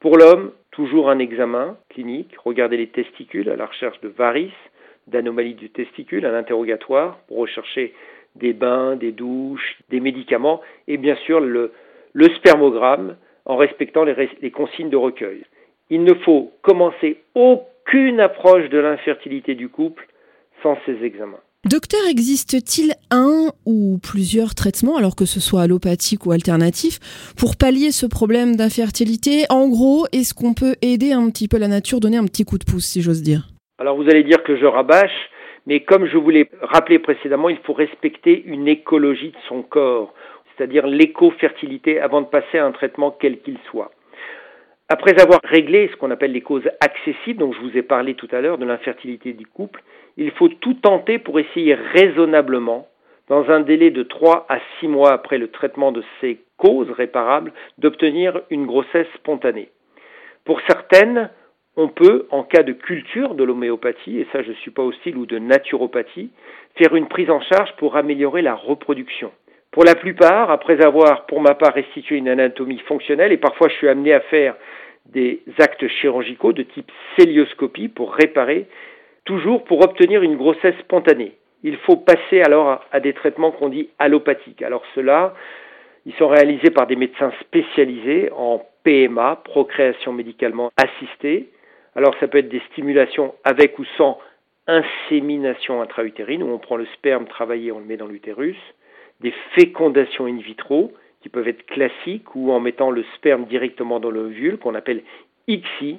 Pour 0.00 0.16
l'homme, 0.16 0.52
toujours 0.70 1.10
un 1.10 1.18
examen 1.18 1.76
clinique, 1.90 2.34
regarder 2.42 2.78
les 2.78 2.86
testicules 2.86 3.50
à 3.50 3.56
la 3.56 3.66
recherche 3.66 4.00
de 4.00 4.08
varices, 4.08 4.50
d'anomalies 5.08 5.52
du 5.52 5.68
testicule, 5.68 6.24
un 6.24 6.32
interrogatoire 6.32 7.18
pour 7.28 7.36
rechercher 7.36 7.92
des 8.34 8.54
bains, 8.54 8.96
des 8.96 9.12
douches, 9.12 9.76
des 9.90 10.00
médicaments 10.00 10.62
et 10.88 10.96
bien 10.96 11.16
sûr 11.16 11.38
le, 11.38 11.70
spermogramme 12.36 13.16
en 13.44 13.58
respectant 13.58 14.04
les 14.04 14.50
consignes 14.52 14.88
de 14.88 14.96
recueil. 14.96 15.44
Il 15.90 16.02
ne 16.04 16.14
faut 16.14 16.50
commencer 16.62 17.18
aucune 17.34 18.20
approche 18.20 18.70
de 18.70 18.78
l'infertilité 18.78 19.54
du 19.54 19.68
couple 19.68 20.08
sans 20.62 20.78
ces 20.86 21.04
examens. 21.04 21.43
Docteur, 21.66 22.00
existe-t-il 22.10 22.92
un 23.10 23.48
ou 23.64 23.98
plusieurs 24.02 24.54
traitements, 24.54 24.98
alors 24.98 25.16
que 25.16 25.24
ce 25.24 25.40
soit 25.40 25.62
allopathique 25.62 26.26
ou 26.26 26.32
alternatif, 26.32 26.98
pour 27.38 27.56
pallier 27.56 27.90
ce 27.90 28.04
problème 28.04 28.54
d'infertilité? 28.54 29.46
En 29.48 29.70
gros, 29.70 30.04
est-ce 30.12 30.34
qu'on 30.34 30.52
peut 30.52 30.74
aider 30.82 31.12
un 31.12 31.30
petit 31.30 31.48
peu 31.48 31.56
la 31.56 31.68
nature, 31.68 32.00
donner 32.00 32.18
un 32.18 32.26
petit 32.26 32.44
coup 32.44 32.58
de 32.58 32.64
pouce, 32.64 32.84
si 32.84 33.00
j'ose 33.00 33.22
dire? 33.22 33.48
Alors 33.78 33.96
vous 33.96 34.10
allez 34.10 34.24
dire 34.24 34.42
que 34.44 34.58
je 34.58 34.66
rabâche, 34.66 35.30
mais 35.66 35.80
comme 35.80 36.06
je 36.06 36.18
vous 36.18 36.28
l'ai 36.28 36.50
rappelé 36.60 36.98
précédemment, 36.98 37.48
il 37.48 37.58
faut 37.64 37.72
respecter 37.72 38.42
une 38.44 38.68
écologie 38.68 39.30
de 39.30 39.42
son 39.48 39.62
corps, 39.62 40.12
c'est-à-dire 40.54 40.86
l'éco-fertilité 40.86 41.98
avant 41.98 42.20
de 42.20 42.26
passer 42.26 42.58
à 42.58 42.66
un 42.66 42.72
traitement 42.72 43.10
quel 43.18 43.40
qu'il 43.40 43.56
soit. 43.70 43.90
Après 44.90 45.18
avoir 45.18 45.40
réglé 45.44 45.88
ce 45.88 45.96
qu'on 45.96 46.10
appelle 46.10 46.32
les 46.32 46.42
causes 46.42 46.68
accessibles, 46.80 47.38
dont 47.40 47.52
je 47.52 47.60
vous 47.60 47.76
ai 47.76 47.82
parlé 47.82 48.14
tout 48.14 48.28
à 48.32 48.42
l'heure, 48.42 48.58
de 48.58 48.66
l'infertilité 48.66 49.32
du 49.32 49.46
couple, 49.46 49.82
il 50.18 50.30
faut 50.32 50.48
tout 50.48 50.74
tenter 50.74 51.18
pour 51.18 51.40
essayer 51.40 51.74
raisonnablement, 51.74 52.86
dans 53.28 53.50
un 53.50 53.60
délai 53.60 53.90
de 53.90 54.02
3 54.02 54.44
à 54.50 54.58
6 54.80 54.88
mois 54.88 55.12
après 55.12 55.38
le 55.38 55.48
traitement 55.48 55.90
de 55.90 56.04
ces 56.20 56.38
causes 56.58 56.90
réparables, 56.90 57.54
d'obtenir 57.78 58.42
une 58.50 58.66
grossesse 58.66 59.06
spontanée. 59.14 59.70
Pour 60.44 60.60
certaines, 60.68 61.30
on 61.76 61.88
peut, 61.88 62.26
en 62.30 62.44
cas 62.44 62.62
de 62.62 62.72
culture 62.72 63.34
de 63.34 63.42
l'homéopathie, 63.42 64.18
et 64.18 64.28
ça 64.32 64.42
je 64.42 64.50
ne 64.50 64.56
suis 64.56 64.70
pas 64.70 64.82
hostile, 64.82 65.16
ou 65.16 65.24
de 65.24 65.38
naturopathie, 65.38 66.30
faire 66.76 66.94
une 66.94 67.08
prise 67.08 67.30
en 67.30 67.40
charge 67.40 67.74
pour 67.78 67.96
améliorer 67.96 68.42
la 68.42 68.54
reproduction. 68.54 69.32
Pour 69.74 69.82
la 69.82 69.96
plupart, 69.96 70.52
après 70.52 70.84
avoir, 70.84 71.26
pour 71.26 71.40
ma 71.40 71.56
part, 71.56 71.74
restitué 71.74 72.14
une 72.18 72.28
anatomie 72.28 72.78
fonctionnelle, 72.86 73.32
et 73.32 73.38
parfois 73.38 73.68
je 73.68 73.74
suis 73.74 73.88
amené 73.88 74.12
à 74.12 74.20
faire 74.20 74.54
des 75.06 75.42
actes 75.58 75.88
chirurgicaux 75.88 76.52
de 76.52 76.62
type 76.62 76.92
célioscopie 77.18 77.88
pour 77.88 78.14
réparer 78.14 78.68
toujours 79.24 79.64
pour 79.64 79.84
obtenir 79.84 80.22
une 80.22 80.36
grossesse 80.36 80.78
spontanée. 80.78 81.32
Il 81.64 81.76
faut 81.78 81.96
passer 81.96 82.40
alors 82.42 82.84
à 82.92 83.00
des 83.00 83.14
traitements 83.14 83.50
qu'on 83.50 83.68
dit 83.68 83.88
allopathiques. 83.98 84.62
Alors 84.62 84.84
ceux-là, 84.94 85.34
ils 86.06 86.14
sont 86.14 86.28
réalisés 86.28 86.70
par 86.70 86.86
des 86.86 86.94
médecins 86.94 87.32
spécialisés 87.40 88.30
en 88.30 88.64
PMA, 88.84 89.40
procréation 89.42 90.12
médicalement 90.12 90.70
assistée. 90.76 91.48
Alors 91.96 92.14
ça 92.20 92.28
peut 92.28 92.38
être 92.38 92.48
des 92.48 92.62
stimulations 92.70 93.34
avec 93.42 93.76
ou 93.80 93.84
sans 93.98 94.20
insémination 94.68 95.82
intra-utérine, 95.82 96.44
où 96.44 96.52
on 96.52 96.58
prend 96.58 96.76
le 96.76 96.86
sperme 96.94 97.26
travaillé, 97.26 97.72
on 97.72 97.80
le 97.80 97.86
met 97.86 97.96
dans 97.96 98.06
l'utérus, 98.06 98.56
des 99.20 99.32
fécondations 99.54 100.26
in 100.26 100.38
vitro, 100.38 100.92
qui 101.20 101.28
peuvent 101.28 101.48
être 101.48 101.64
classiques, 101.66 102.34
ou 102.34 102.52
en 102.52 102.60
mettant 102.60 102.90
le 102.90 103.04
sperme 103.16 103.46
directement 103.46 104.00
dans 104.00 104.10
l'ovule, 104.10 104.58
qu'on 104.58 104.74
appelle 104.74 105.02
ICSI, 105.48 105.98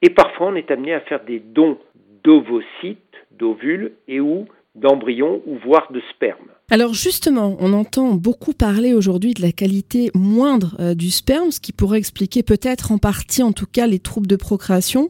et 0.00 0.10
parfois 0.10 0.48
on 0.48 0.54
est 0.54 0.70
amené 0.70 0.94
à 0.94 1.00
faire 1.00 1.24
des 1.24 1.40
dons 1.40 1.78
d'ovocytes, 2.24 2.98
d'ovules 3.32 3.92
et 4.08 4.20
ou 4.20 4.46
d'embryons 4.74 5.42
ou 5.46 5.56
voire 5.64 5.92
de 5.92 6.00
sperme. 6.10 6.48
Alors 6.70 6.94
justement, 6.94 7.56
on 7.60 7.74
entend 7.74 8.14
beaucoup 8.14 8.54
parler 8.54 8.94
aujourd'hui 8.94 9.34
de 9.34 9.42
la 9.42 9.52
qualité 9.52 10.10
moindre 10.14 10.74
euh, 10.80 10.94
du 10.94 11.10
sperme, 11.10 11.50
ce 11.50 11.60
qui 11.60 11.72
pourrait 11.72 11.98
expliquer 11.98 12.42
peut-être 12.42 12.92
en 12.92 12.98
partie 12.98 13.42
en 13.42 13.52
tout 13.52 13.66
cas 13.70 13.86
les 13.86 13.98
troubles 13.98 14.26
de 14.26 14.36
procréation. 14.36 15.08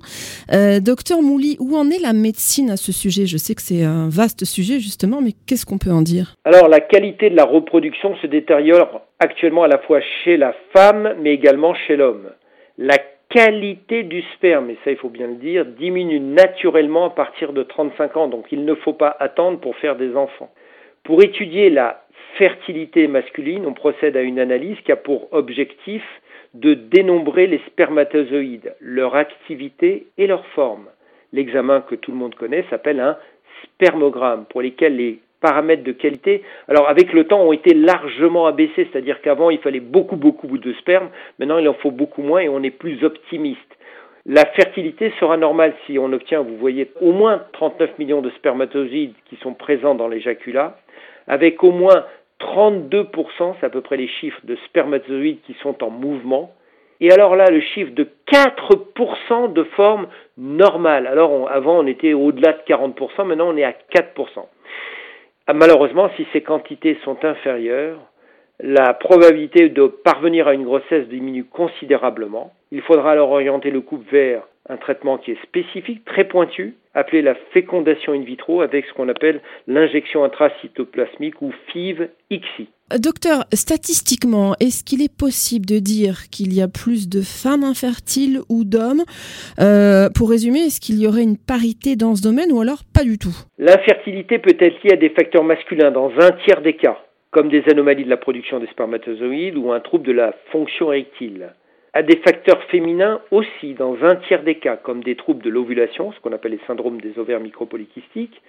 Euh, 0.52 0.81
docteur 0.81 1.23
Mouli, 1.23 1.57
où 1.61 1.76
en 1.76 1.88
est 1.90 2.00
la 2.02 2.12
médecine 2.12 2.71
à 2.71 2.76
ce 2.76 2.90
sujet? 2.90 3.26
Je 3.26 3.37
sais 3.37 3.54
que 3.54 3.62
c'est 3.62 3.85
un 3.85 4.09
vaste 4.09 4.45
sujet 4.45 4.81
justement, 4.81 5.21
mais 5.21 5.33
qu'est-ce 5.47 5.64
qu'on 5.64 5.78
peut 5.78 5.92
en 5.92 6.02
dire? 6.02 6.35
Alors 6.45 6.69
la 6.69 6.81
qualité 6.81 7.31
de 7.31 7.37
la 7.37 7.45
reproduction 7.45 8.16
se 8.16 8.26
détériore 8.26 9.02
actuellement 9.21 9.62
à 9.62 9.69
la 9.69 9.78
fois 9.78 10.00
chez 10.25 10.37
la 10.37 10.54
femme 10.75 11.14
mais 11.23 11.33
également 11.33 11.75
chez 11.87 11.95
l'homme. 11.95 12.31
La 12.78 12.99
qualité 13.32 14.02
du 14.02 14.22
sperme, 14.34 14.70
et 14.70 14.78
ça 14.84 14.90
il 14.90 14.96
faut 14.98 15.08
bien 15.08 15.26
le 15.26 15.36
dire, 15.36 15.64
diminue 15.64 16.20
naturellement 16.20 17.06
à 17.06 17.10
partir 17.10 17.52
de 17.52 17.62
35 17.62 18.16
ans, 18.16 18.28
donc 18.28 18.46
il 18.52 18.64
ne 18.64 18.74
faut 18.74 18.92
pas 18.92 19.16
attendre 19.18 19.58
pour 19.58 19.74
faire 19.76 19.96
des 19.96 20.14
enfants. 20.14 20.50
Pour 21.02 21.22
étudier 21.22 21.70
la 21.70 22.04
fertilité 22.36 23.08
masculine, 23.08 23.66
on 23.66 23.72
procède 23.72 24.16
à 24.16 24.22
une 24.22 24.38
analyse 24.38 24.78
qui 24.84 24.92
a 24.92 24.96
pour 24.96 25.32
objectif 25.32 26.02
de 26.54 26.74
dénombrer 26.74 27.46
les 27.46 27.60
spermatozoïdes, 27.68 28.74
leur 28.80 29.16
activité 29.16 30.06
et 30.18 30.26
leur 30.26 30.46
forme. 30.48 30.86
L'examen 31.32 31.80
que 31.80 31.94
tout 31.94 32.12
le 32.12 32.18
monde 32.18 32.34
connaît 32.34 32.66
s'appelle 32.68 33.00
un 33.00 33.16
spermogramme, 33.64 34.44
pour 34.50 34.60
lesquels 34.60 34.96
les 34.96 35.20
paramètres 35.42 35.84
de 35.84 35.92
qualité, 35.92 36.42
alors 36.68 36.88
avec 36.88 37.12
le 37.12 37.25
temps, 37.25 37.42
ont 37.42 37.52
été 37.52 37.75
largement 37.75 38.46
abaissés, 38.46 38.88
c'est-à-dire 38.90 39.20
qu'avant, 39.20 39.50
il 39.50 39.58
fallait 39.58 39.80
beaucoup, 39.80 40.16
beaucoup 40.16 40.56
de 40.56 40.72
sperme, 40.75 41.11
maintenant, 41.38 41.58
il 41.58 41.68
en 41.68 41.75
faut 41.75 41.90
beaucoup 41.90 42.22
moins 42.22 42.40
et 42.40 42.49
on 42.49 42.62
est 42.62 42.70
plus 42.70 43.04
optimiste. 43.04 43.61
La 44.25 44.46
fertilité 44.46 45.12
sera 45.18 45.37
normale 45.37 45.75
si 45.84 45.99
on 45.99 46.12
obtient, 46.12 46.42
vous 46.42 46.56
voyez, 46.56 46.90
au 47.00 47.12
moins 47.12 47.42
39 47.52 47.99
millions 47.99 48.22
de 48.22 48.30
spermatozoïdes 48.30 49.14
qui 49.28 49.37
sont 49.37 49.52
présents 49.52 49.96
dans 49.96 50.08
l'éjaculat, 50.08 50.78
avec 51.26 51.62
au 51.64 51.72
moins 51.72 52.04
32%, 52.40 53.54
c'est 53.61 53.66
à 53.66 53.70
peu 53.70 53.80
près 53.80 53.96
les 53.96 54.08
chiffres 54.08 54.40
de 54.44 54.56
spermatozoïdes 54.66 55.40
qui 55.44 55.54
sont 55.62 55.82
en 55.82 55.90
mouvement, 55.90 56.52
et 57.02 57.11
alors 57.11 57.34
là, 57.34 57.50
le 57.50 57.61
chiffre 57.61 57.90
de 57.90 58.08
4% 58.32 59.52
de 59.52 59.64
forme 59.64 60.06
normale. 60.38 61.08
Alors 61.08 61.50
avant, 61.50 61.80
on 61.80 61.87
était 61.88 62.12
au-delà 62.12 62.52
de 62.52 62.61
40%, 62.61 63.25
maintenant 63.25 63.49
on 63.49 63.56
est 63.56 63.64
à 63.64 63.72
4%. 63.72 64.46
Ah, 65.46 65.54
malheureusement, 65.54 66.08
si 66.16 66.26
ces 66.32 66.42
quantités 66.42 66.99
sont 67.04 67.25
inférieures, 67.25 67.99
la 68.61 68.94
probabilité 68.94 69.68
de 69.68 69.87
parvenir 69.87 70.46
à 70.46 70.54
une 70.54 70.64
grossesse 70.64 71.08
diminue 71.08 71.44
considérablement. 71.44 72.52
Il 72.70 72.80
faudra 72.82 73.11
alors 73.11 73.30
orienter 73.30 73.70
le 73.70 73.80
couple 73.80 74.08
vers 74.11 74.42
un 74.69 74.76
traitement 74.76 75.19
qui 75.19 75.33
est 75.33 75.42
spécifique, 75.42 76.04
très 76.04 76.25
pointu, 76.25 76.75
appelé 76.95 77.23
la 77.23 77.35
fécondation 77.52 78.12
in 78.12 78.23
vitro 78.23 78.61
avec 78.61 78.87
ce 78.87 78.92
qu'on 78.92 79.09
appelle 79.09 79.40
l'injection 79.66 80.25
intracytoplasmique 80.25 81.40
ou 81.42 81.52
FIV-ICSI. 81.73 82.69
Docteur, 82.99 83.45
statistiquement, 83.54 84.54
est-ce 84.61 84.85
qu'il 84.85 85.02
est 85.02 85.14
possible 85.14 85.64
de 85.64 85.78
dire 85.78 86.28
qu'il 86.31 86.54
y 86.54 86.61
a 86.61 86.69
plus 86.69 87.09
de 87.09 87.23
femmes 87.23 87.64
infertiles 87.64 88.40
ou 88.50 88.64
d'hommes 88.64 89.02
euh, 89.59 90.11
Pour 90.14 90.28
résumer, 90.31 90.61
est-ce 90.66 90.81
qu'il 90.81 91.00
y 91.00 91.07
aurait 91.07 91.23
une 91.23 91.38
parité 91.38 91.97
dans 91.97 92.14
ce 92.14 92.23
domaine 92.23 92.52
ou 92.52 92.61
alors 92.61 92.83
pas 92.95 93.02
du 93.02 93.19
tout? 93.19 93.35
L'infertilité 93.59 94.38
peut 94.38 94.57
être 94.61 94.83
liée 94.85 94.92
à 94.92 94.97
des 94.97 95.09
facteurs 95.09 95.45
masculins 95.45 95.90
dans 95.90 96.12
un 96.19 96.33
tiers 96.45 96.61
des 96.61 96.76
cas, 96.76 96.99
comme 97.31 97.49
des 97.49 97.64
anomalies 97.71 98.04
de 98.04 98.11
la 98.11 98.19
production 98.19 98.61
des 98.61 98.66
spermatozoïdes 98.66 99.57
ou 99.57 99.73
un 99.73 99.81
trouble 99.81 100.07
de 100.07 100.12
la 100.12 100.35
fonction 100.52 100.92
érectile. 100.92 101.54
À 101.94 102.02
des 102.02 102.16
facteurs 102.16 102.62
féminins 102.70 103.20
aussi 103.30 103.75
dans 103.75 104.02
un 104.02 104.16
tiers 104.16 104.42
des 104.42 104.54
cas, 104.54 104.76
comme 104.76 105.02
des 105.02 105.14
troubles 105.14 105.42
de 105.42 105.50
l'ovulation, 105.50 106.12
ce 106.12 106.20
qu'on 106.20 106.32
appelle 106.32 106.52
les 106.52 106.66
syndromes 106.66 107.00
des 107.02 107.18
ovaires 107.18 107.40
micropolykystiques, 107.40 108.40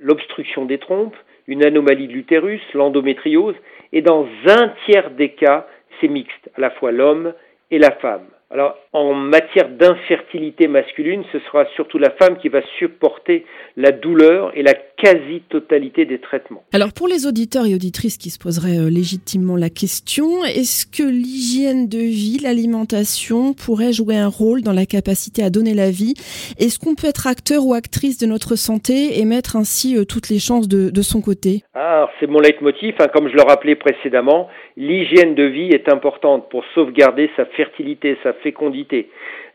l'obstruction 0.00 0.64
des 0.64 0.78
trompes, 0.78 1.16
une 1.46 1.64
anomalie 1.64 2.08
de 2.08 2.12
l'utérus, 2.12 2.60
l'endométriose, 2.74 3.54
et 3.92 4.02
dans 4.02 4.26
un 4.46 4.72
tiers 4.84 5.12
des 5.12 5.30
cas, 5.30 5.68
c'est 6.00 6.08
mixte, 6.08 6.50
à 6.56 6.60
la 6.60 6.70
fois 6.70 6.90
l'homme 6.90 7.34
et 7.70 7.78
la 7.78 7.92
femme. 7.92 8.26
Alors, 8.50 8.76
en 8.94 9.12
matière 9.12 9.68
d'infertilité 9.68 10.68
masculine, 10.68 11.22
ce 11.32 11.38
sera 11.40 11.66
surtout 11.76 11.98
la 11.98 12.08
femme 12.08 12.38
qui 12.38 12.48
va 12.48 12.62
supporter 12.78 13.44
la 13.76 13.92
douleur 13.92 14.56
et 14.56 14.62
la 14.62 14.72
quasi-totalité 14.72 16.06
des 16.06 16.18
traitements. 16.18 16.64
Alors, 16.72 16.94
pour 16.94 17.08
les 17.08 17.26
auditeurs 17.26 17.66
et 17.66 17.74
auditrices 17.74 18.16
qui 18.16 18.30
se 18.30 18.38
poseraient 18.38 18.78
euh, 18.78 18.88
légitimement 18.88 19.56
la 19.56 19.68
question, 19.68 20.44
est-ce 20.44 20.86
que 20.86 21.02
l'hygiène 21.02 21.88
de 21.88 21.98
vie, 21.98 22.38
l'alimentation 22.42 23.52
pourrait 23.52 23.92
jouer 23.92 24.16
un 24.16 24.28
rôle 24.28 24.62
dans 24.62 24.72
la 24.72 24.86
capacité 24.86 25.42
à 25.42 25.50
donner 25.50 25.74
la 25.74 25.90
vie? 25.90 26.14
Est-ce 26.58 26.78
qu'on 26.78 26.94
peut 26.94 27.08
être 27.08 27.26
acteur 27.26 27.66
ou 27.66 27.74
actrice 27.74 28.16
de 28.16 28.26
notre 28.26 28.56
santé 28.56 29.20
et 29.20 29.26
mettre 29.26 29.56
ainsi 29.56 29.94
euh, 29.94 30.06
toutes 30.06 30.30
les 30.30 30.38
chances 30.38 30.68
de, 30.68 30.88
de 30.88 31.02
son 31.02 31.20
côté? 31.20 31.64
Ah, 31.74 32.08
c'est 32.18 32.26
mon 32.26 32.40
leitmotiv. 32.40 32.94
Hein, 32.98 33.08
comme 33.12 33.28
je 33.28 33.34
le 33.34 33.42
rappelais 33.42 33.76
précédemment, 33.76 34.48
l'hygiène 34.78 35.34
de 35.34 35.42
vie 35.42 35.70
est 35.70 35.92
importante 35.92 36.48
pour 36.48 36.64
sauvegarder 36.72 37.28
sa 37.36 37.44
fertilité, 37.44 38.16
sa 38.22 38.32
fécondité. 38.32 39.10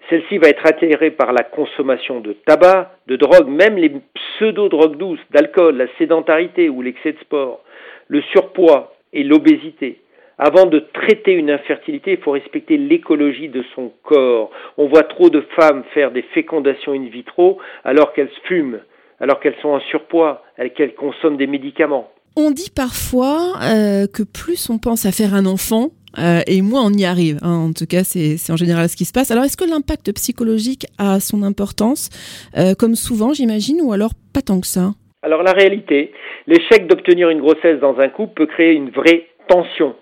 Celle-ci 0.09 0.37
va 0.37 0.49
être 0.49 0.65
attirée 0.65 1.11
par 1.11 1.31
la 1.31 1.43
consommation 1.43 2.19
de 2.19 2.33
tabac, 2.45 2.91
de 3.07 3.15
drogue, 3.15 3.47
même 3.47 3.77
les 3.77 3.93
pseudo-drogues 4.13 4.97
douces, 4.97 5.25
d'alcool, 5.31 5.77
la 5.77 5.87
sédentarité 5.97 6.67
ou 6.67 6.81
l'excès 6.81 7.13
de 7.13 7.19
sport, 7.19 7.63
le 8.09 8.21
surpoids 8.33 8.93
et 9.13 9.23
l'obésité. 9.23 10.01
Avant 10.37 10.65
de 10.65 10.79
traiter 10.79 11.31
une 11.31 11.51
infertilité, 11.51 12.11
il 12.11 12.17
faut 12.17 12.31
respecter 12.31 12.75
l'écologie 12.75 13.47
de 13.47 13.63
son 13.75 13.93
corps. 14.03 14.51
On 14.77 14.87
voit 14.87 15.03
trop 15.03 15.29
de 15.29 15.41
femmes 15.57 15.83
faire 15.93 16.11
des 16.11 16.23
fécondations 16.33 16.91
in 16.91 17.05
vitro 17.05 17.59
alors 17.85 18.11
qu'elles 18.11 18.31
fument, 18.43 18.81
alors 19.21 19.39
qu'elles 19.39 19.55
sont 19.61 19.69
en 19.69 19.79
surpoids, 19.79 20.43
qu'elles 20.75 20.95
consomment 20.95 21.37
des 21.37 21.47
médicaments. 21.47 22.11
On 22.35 22.51
dit 22.51 22.71
parfois 22.75 23.53
euh, 23.61 24.07
que 24.07 24.23
plus 24.23 24.69
on 24.69 24.79
pense 24.79 25.05
à 25.05 25.11
faire 25.11 25.35
un 25.35 25.45
enfant, 25.45 25.89
euh, 26.17 26.41
et 26.47 26.61
moins 26.61 26.83
on 26.85 26.91
y 26.91 27.05
arrive. 27.05 27.37
Hein. 27.41 27.69
En 27.69 27.73
tout 27.73 27.85
cas, 27.85 28.03
c'est 28.03 28.37
en 28.51 28.57
général 28.57 28.89
ce 28.89 28.95
qui 28.95 29.05
se 29.05 29.13
passe. 29.13 29.31
Alors, 29.31 29.43
est-ce 29.43 29.57
que 29.57 29.69
l'impact 29.69 30.11
psychologique 30.13 30.85
a 30.97 31.19
son 31.19 31.43
importance, 31.43 32.09
euh, 32.57 32.73
comme 32.73 32.95
souvent, 32.95 33.33
j'imagine, 33.33 33.81
ou 33.81 33.93
alors 33.93 34.11
pas 34.33 34.41
tant 34.41 34.59
que 34.59 34.67
ça? 34.67 34.91
Alors, 35.21 35.43
la 35.43 35.53
réalité, 35.53 36.11
l'échec 36.47 36.87
d'obtenir 36.87 37.29
une 37.29 37.39
grossesse 37.39 37.79
dans 37.79 37.99
un 37.99 38.09
couple 38.09 38.33
peut 38.33 38.47
créer 38.47 38.73
une 38.73 38.89
vraie 38.89 39.27
tension. 39.47 39.95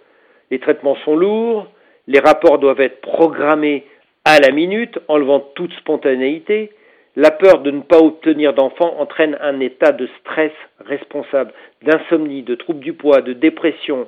Les 0.51 0.59
traitements 0.59 0.97
sont 1.05 1.15
lourds, 1.15 1.67
Les 2.07 2.19
rapports 2.19 2.59
doivent 2.59 2.81
être 2.81 3.00
programmés 3.01 3.85
à 4.25 4.39
la 4.39 4.51
minute, 4.51 5.00
enlevant 5.07 5.39
toute 5.55 5.71
spontanéité. 5.79 6.71
La 7.18 7.32
peur 7.32 7.60
de 7.60 7.72
ne 7.72 7.82
pas 7.82 8.00
obtenir 8.00 8.53
d'enfant 8.53 8.96
entraîne 8.98 9.38
un 9.41 9.60
état 9.60 9.91
de 9.91 10.08
stress 10.20 10.53
responsable, 10.80 11.51
d'insomnie, 11.82 12.41
de 12.44 12.56
troubles 12.56 12.80
du 12.80 12.94
poids, 12.94 13.22
de 13.22 13.34
dépression. 13.34 14.08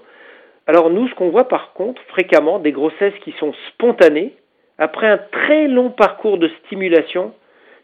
Alors 0.68 0.90
nous, 0.90 1.10
ce 1.10 1.16
qu'on 1.16 1.30
voit 1.30 1.50
par 1.50 1.74
contre 1.74 2.02
fréquemment, 2.08 2.60
des 2.60 2.72
grossesses 2.72 3.18
qui 3.26 3.34
sont 3.34 3.54
spontanées, 3.68 4.34
après 4.78 5.08
un 5.08 5.18
très 5.18 5.68
long 5.68 5.90
parcours 5.90 6.38
de 6.38 6.50
stimulation, 6.66 7.34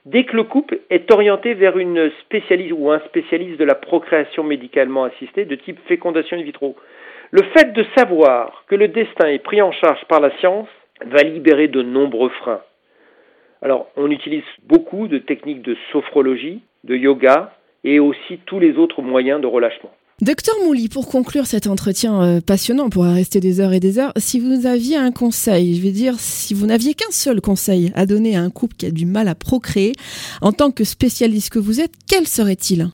dès 0.05 0.23
que 0.23 0.37
le 0.37 0.43
couple 0.43 0.79
est 0.89 1.11
orienté 1.11 1.53
vers 1.53 1.77
une 1.77 2.09
spécialiste 2.21 2.73
ou 2.77 2.89
un 2.89 2.99
spécialiste 3.01 3.59
de 3.59 3.65
la 3.65 3.75
procréation 3.75 4.43
médicalement 4.43 5.03
assistée 5.03 5.43
de 5.43 5.55
type 5.55 5.79
fécondation 5.87 6.37
in 6.37 6.43
vitro. 6.43 6.77
Le 7.31 7.43
fait 7.55 7.73
de 7.73 7.85
savoir 7.95 8.63
que 8.67 8.75
le 8.75 8.87
destin 8.87 9.27
est 9.27 9.43
pris 9.43 9.61
en 9.61 9.73
charge 9.73 10.03
par 10.05 10.21
la 10.21 10.31
science 10.37 10.69
va 11.05 11.23
libérer 11.23 11.67
de 11.67 11.81
nombreux 11.81 12.29
freins. 12.29 12.61
Alors, 13.61 13.87
on 13.97 14.09
utilise 14.09 14.43
beaucoup 14.67 15.07
de 15.07 15.17
techniques 15.17 15.61
de 15.61 15.75
sophrologie, 15.91 16.61
de 16.85 16.95
yoga 16.95 17.53
et 17.83 17.99
aussi 17.99 18.39
tous 18.45 18.59
les 18.59 18.77
autres 18.77 19.01
moyens 19.01 19.41
de 19.41 19.47
relâchement. 19.47 19.91
Docteur 20.21 20.55
Mouli, 20.65 20.89
pour 20.89 21.07
conclure 21.07 21.45
cet 21.45 21.65
entretien 21.67 22.21
euh, 22.21 22.39
passionnant, 22.45 22.87
on 22.87 22.89
pourra 22.89 23.13
rester 23.13 23.39
des 23.39 23.61
heures 23.61 23.71
et 23.71 23.79
des 23.79 23.99
heures, 23.99 24.11
si 24.17 24.41
vous 24.41 24.67
aviez 24.67 24.97
un 24.97 25.11
conseil, 25.11 25.75
je 25.75 25.81
vais 25.81 25.91
dire, 25.91 26.15
si 26.17 26.53
vous 26.53 26.65
n'aviez 26.65 26.93
qu'un 26.93 27.11
seul 27.11 27.39
conseil 27.39 27.91
à 27.95 28.05
donner 28.05 28.35
à 28.35 28.41
un 28.41 28.49
couple 28.49 28.75
qui 28.75 28.85
a 28.85 28.91
du 28.91 29.05
mal 29.05 29.29
à 29.29 29.35
procréer, 29.35 29.93
en 30.41 30.51
tant 30.51 30.71
que 30.71 30.83
spécialiste 30.83 31.53
que 31.53 31.59
vous 31.59 31.79
êtes, 31.79 31.93
quel 32.09 32.27
serait-il? 32.27 32.87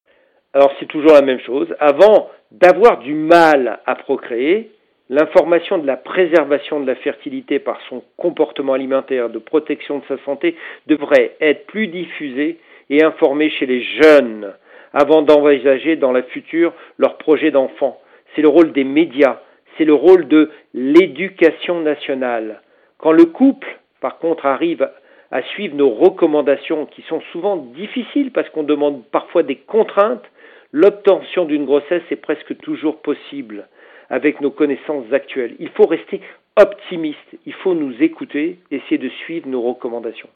Alors 0.54 0.72
c'est 0.80 0.88
toujours 0.88 1.14
la 1.14 1.24
même 1.24 1.40
chose. 1.40 1.68
Avant 1.80 2.30
d'avoir 2.52 3.00
du 3.00 3.16
mal 3.16 3.80
à 3.88 3.96
procréer, 3.96 4.72
l'information 5.10 5.78
de 5.78 5.88
la 5.88 5.98
préservation 5.98 6.80
de 6.80 6.88
la 6.88 6.96
fertilité 6.96 7.60
par 7.60 7.80
son 7.90 8.04
comportement 8.18 8.74
alimentaire, 8.74 9.30
de 9.30 9.40
protection 9.40 10.00
de 10.00 10.06
sa 10.08 10.18
santé, 10.24 10.56
devrait 10.88 11.36
être 11.42 11.68
plus 11.68 11.88
diffusée 11.88 12.58
et 12.90 13.04
informée 13.04 13.50
chez 13.50 13.66
les 13.66 13.82
jeunes 13.82 14.54
avant 14.94 15.22
d'envisager 15.22 15.96
dans 15.96 16.12
la 16.12 16.24
future 16.24 16.74
leur 16.98 17.18
projet 17.18 17.52
d'enfant. 17.52 18.00
C'est 18.36 18.42
le 18.42 18.48
rôle 18.48 18.72
des 18.72 18.84
médias, 18.84 19.42
c'est 19.78 19.86
le 19.86 19.94
rôle 19.94 20.28
de 20.28 20.50
l'éducation 20.74 21.82
nationale. 21.82 22.62
Quand 22.98 23.12
le 23.12 23.26
couple, 23.26 23.78
par 24.00 24.20
contre, 24.20 24.46
arrive 24.46 24.90
à 25.32 25.42
suivre 25.44 25.76
nos 25.76 25.90
recommandations, 25.90 26.86
qui 26.86 27.02
sont 27.04 27.22
souvent 27.32 27.58
difficiles 27.58 28.32
parce 28.32 28.50
qu'on 28.50 28.64
demande 28.64 29.04
parfois 29.12 29.44
des 29.44 29.58
contraintes, 29.58 30.24
l'obtention 30.72 31.46
d'une 31.46 31.66
grossesse 31.66 32.04
est 32.10 32.16
presque 32.16 32.58
toujours 32.58 33.02
possible 33.02 33.68
avec 34.10 34.42
nos 34.42 34.52
connaissances 34.52 35.12
actuelles. 35.12 35.56
Il 35.60 35.70
faut 35.70 35.88
rester 35.88 36.22
optimiste. 36.58 37.18
Il 37.46 37.54
faut 37.54 37.76
nous 37.76 37.94
écouter, 38.00 38.60
essayer 38.72 38.98
de 38.98 39.10
suivre 39.26 39.48
nos 39.48 39.62
recommandations. 39.62 40.30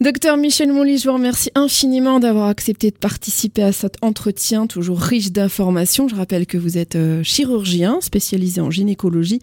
Docteur 0.00 0.36
Michel 0.36 0.72
Mouly, 0.72 0.96
je 0.96 1.08
vous 1.08 1.14
remercie 1.14 1.50
infiniment 1.54 2.20
d'avoir 2.20 2.48
accepté 2.48 2.90
de 2.90 2.96
participer 2.96 3.62
à 3.62 3.72
cet 3.72 3.96
entretien 4.02 4.66
toujours 4.66 4.98
riche 4.98 5.30
d'informations. 5.30 6.08
Je 6.08 6.14
rappelle 6.14 6.46
que 6.46 6.56
vous 6.56 6.78
êtes 6.78 6.96
euh, 6.96 7.22
chirurgien 7.22 8.00
spécialisé 8.00 8.60
en 8.62 8.70
gynécologie, 8.70 9.40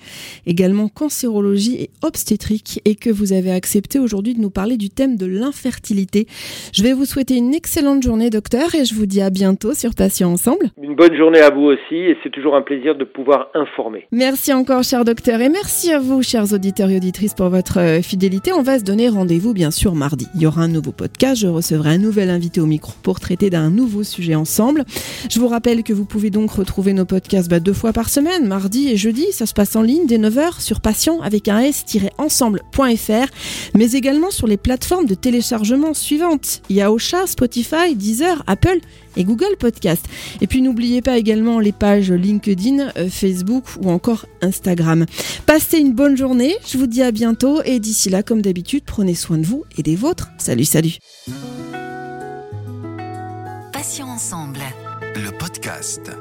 également 0.47 0.87
cancérologie 0.87 1.75
et 1.79 1.89
obstétrique 2.01 2.81
et 2.85 2.95
que 2.95 3.11
vous 3.11 3.33
avez 3.33 3.51
accepté 3.51 3.99
aujourd'hui 3.99 4.33
de 4.33 4.41
nous 4.41 4.49
parler 4.49 4.77
du 4.77 4.89
thème 4.89 5.17
de 5.17 5.27
l'infertilité. 5.27 6.25
Je 6.73 6.81
vais 6.81 6.93
vous 6.93 7.05
souhaiter 7.05 7.35
une 7.35 7.53
excellente 7.53 8.01
journée, 8.01 8.31
docteur, 8.31 8.73
et 8.73 8.85
je 8.85 8.95
vous 8.95 9.05
dis 9.05 9.21
à 9.21 9.29
bientôt 9.29 9.73
sur 9.73 9.93
Patients 9.93 10.31
Ensemble. 10.31 10.71
Une 10.81 10.95
bonne 10.95 11.15
journée 11.15 11.41
à 11.41 11.51
vous 11.51 11.65
aussi 11.65 11.95
et 11.95 12.17
c'est 12.23 12.31
toujours 12.31 12.55
un 12.55 12.63
plaisir 12.63 12.95
de 12.95 13.03
pouvoir 13.03 13.49
informer. 13.53 14.07
Merci 14.11 14.53
encore, 14.53 14.83
cher 14.83 15.05
docteur, 15.05 15.41
et 15.41 15.49
merci 15.49 15.91
à 15.91 15.99
vous 15.99 16.14
chers 16.21 16.53
auditeurs 16.53 16.89
et 16.89 16.97
auditrices, 16.97 17.33
pour 17.33 17.49
votre 17.49 17.79
euh, 17.79 18.01
fidélité. 18.01 18.53
On 18.53 18.61
va 18.61 18.79
se 18.79 18.83
donner 18.83 19.09
rendez-vous, 19.09 19.53
bien 19.53 19.71
sûr, 19.71 19.95
mardi. 19.95 20.27
Il 20.35 20.41
y 20.41 20.45
aura 20.45 20.61
un 20.61 20.67
nouveau 20.67 20.91
podcast. 20.91 21.41
Je 21.41 21.47
recevrai 21.47 21.91
un 21.91 21.97
nouvel 21.97 22.29
invité 22.29 22.61
au 22.61 22.65
micro 22.65 22.93
pour 23.03 23.19
traiter 23.19 23.49
d'un 23.49 23.69
nouveau 23.69 24.03
sujet 24.03 24.35
ensemble. 24.35 24.85
Je 25.29 25.39
vous 25.39 25.47
rappelle 25.47 25.83
que 25.83 25.93
vous 25.93 26.05
pouvez 26.05 26.29
donc 26.29 26.51
retrouver 26.51 26.93
nos 26.93 27.05
podcasts 27.05 27.49
bah, 27.49 27.59
deux 27.59 27.73
fois 27.73 27.93
par 27.93 28.09
semaine, 28.09 28.47
mardi 28.47 28.89
et 28.89 28.97
jeudi. 28.97 29.25
Ça 29.31 29.45
se 29.45 29.53
passe 29.53 29.75
en 29.75 29.81
ligne 29.81 30.07
dès 30.07 30.17
9h 30.17 30.61
sur 30.61 30.81
patient 30.81 31.21
avec 31.21 31.47
un 31.47 31.59
s-ensemble.fr, 31.59 33.27
mais 33.75 33.91
également 33.91 34.31
sur 34.31 34.47
les 34.47 34.57
plateformes 34.57 35.05
de 35.05 35.15
téléchargement 35.15 35.93
suivantes. 35.93 36.61
Il 36.69 36.83
Spotify, 37.27 37.95
Deezer, 37.95 38.43
Apple 38.47 38.79
et 39.17 39.23
Google 39.23 39.55
Podcast. 39.59 40.05
Et 40.41 40.47
puis 40.47 40.61
n'oubliez 40.61 41.01
pas 41.01 41.17
également 41.17 41.59
les 41.59 41.71
pages 41.71 42.11
LinkedIn, 42.11 42.91
euh, 42.97 43.09
Facebook 43.09 43.63
ou 43.81 43.89
encore 43.89 44.25
Instagram. 44.41 45.05
Passez 45.45 45.79
une 45.79 45.93
bonne 46.05 46.17
journée, 46.17 46.55
je 46.67 46.77
vous 46.77 46.85
dis 46.85 47.01
à 47.01 47.09
bientôt 47.09 47.63
et 47.63 47.79
d'ici 47.79 48.11
là, 48.11 48.21
comme 48.21 48.39
d'habitude, 48.39 48.83
prenez 48.85 49.15
soin 49.15 49.39
de 49.39 49.45
vous 49.47 49.65
et 49.75 49.81
des 49.81 49.95
vôtres. 49.95 50.29
Salut, 50.37 50.63
salut. 50.63 50.99
Passions 53.73 54.05
ensemble. 54.05 54.59
Le 55.15 55.35
podcast. 55.35 56.11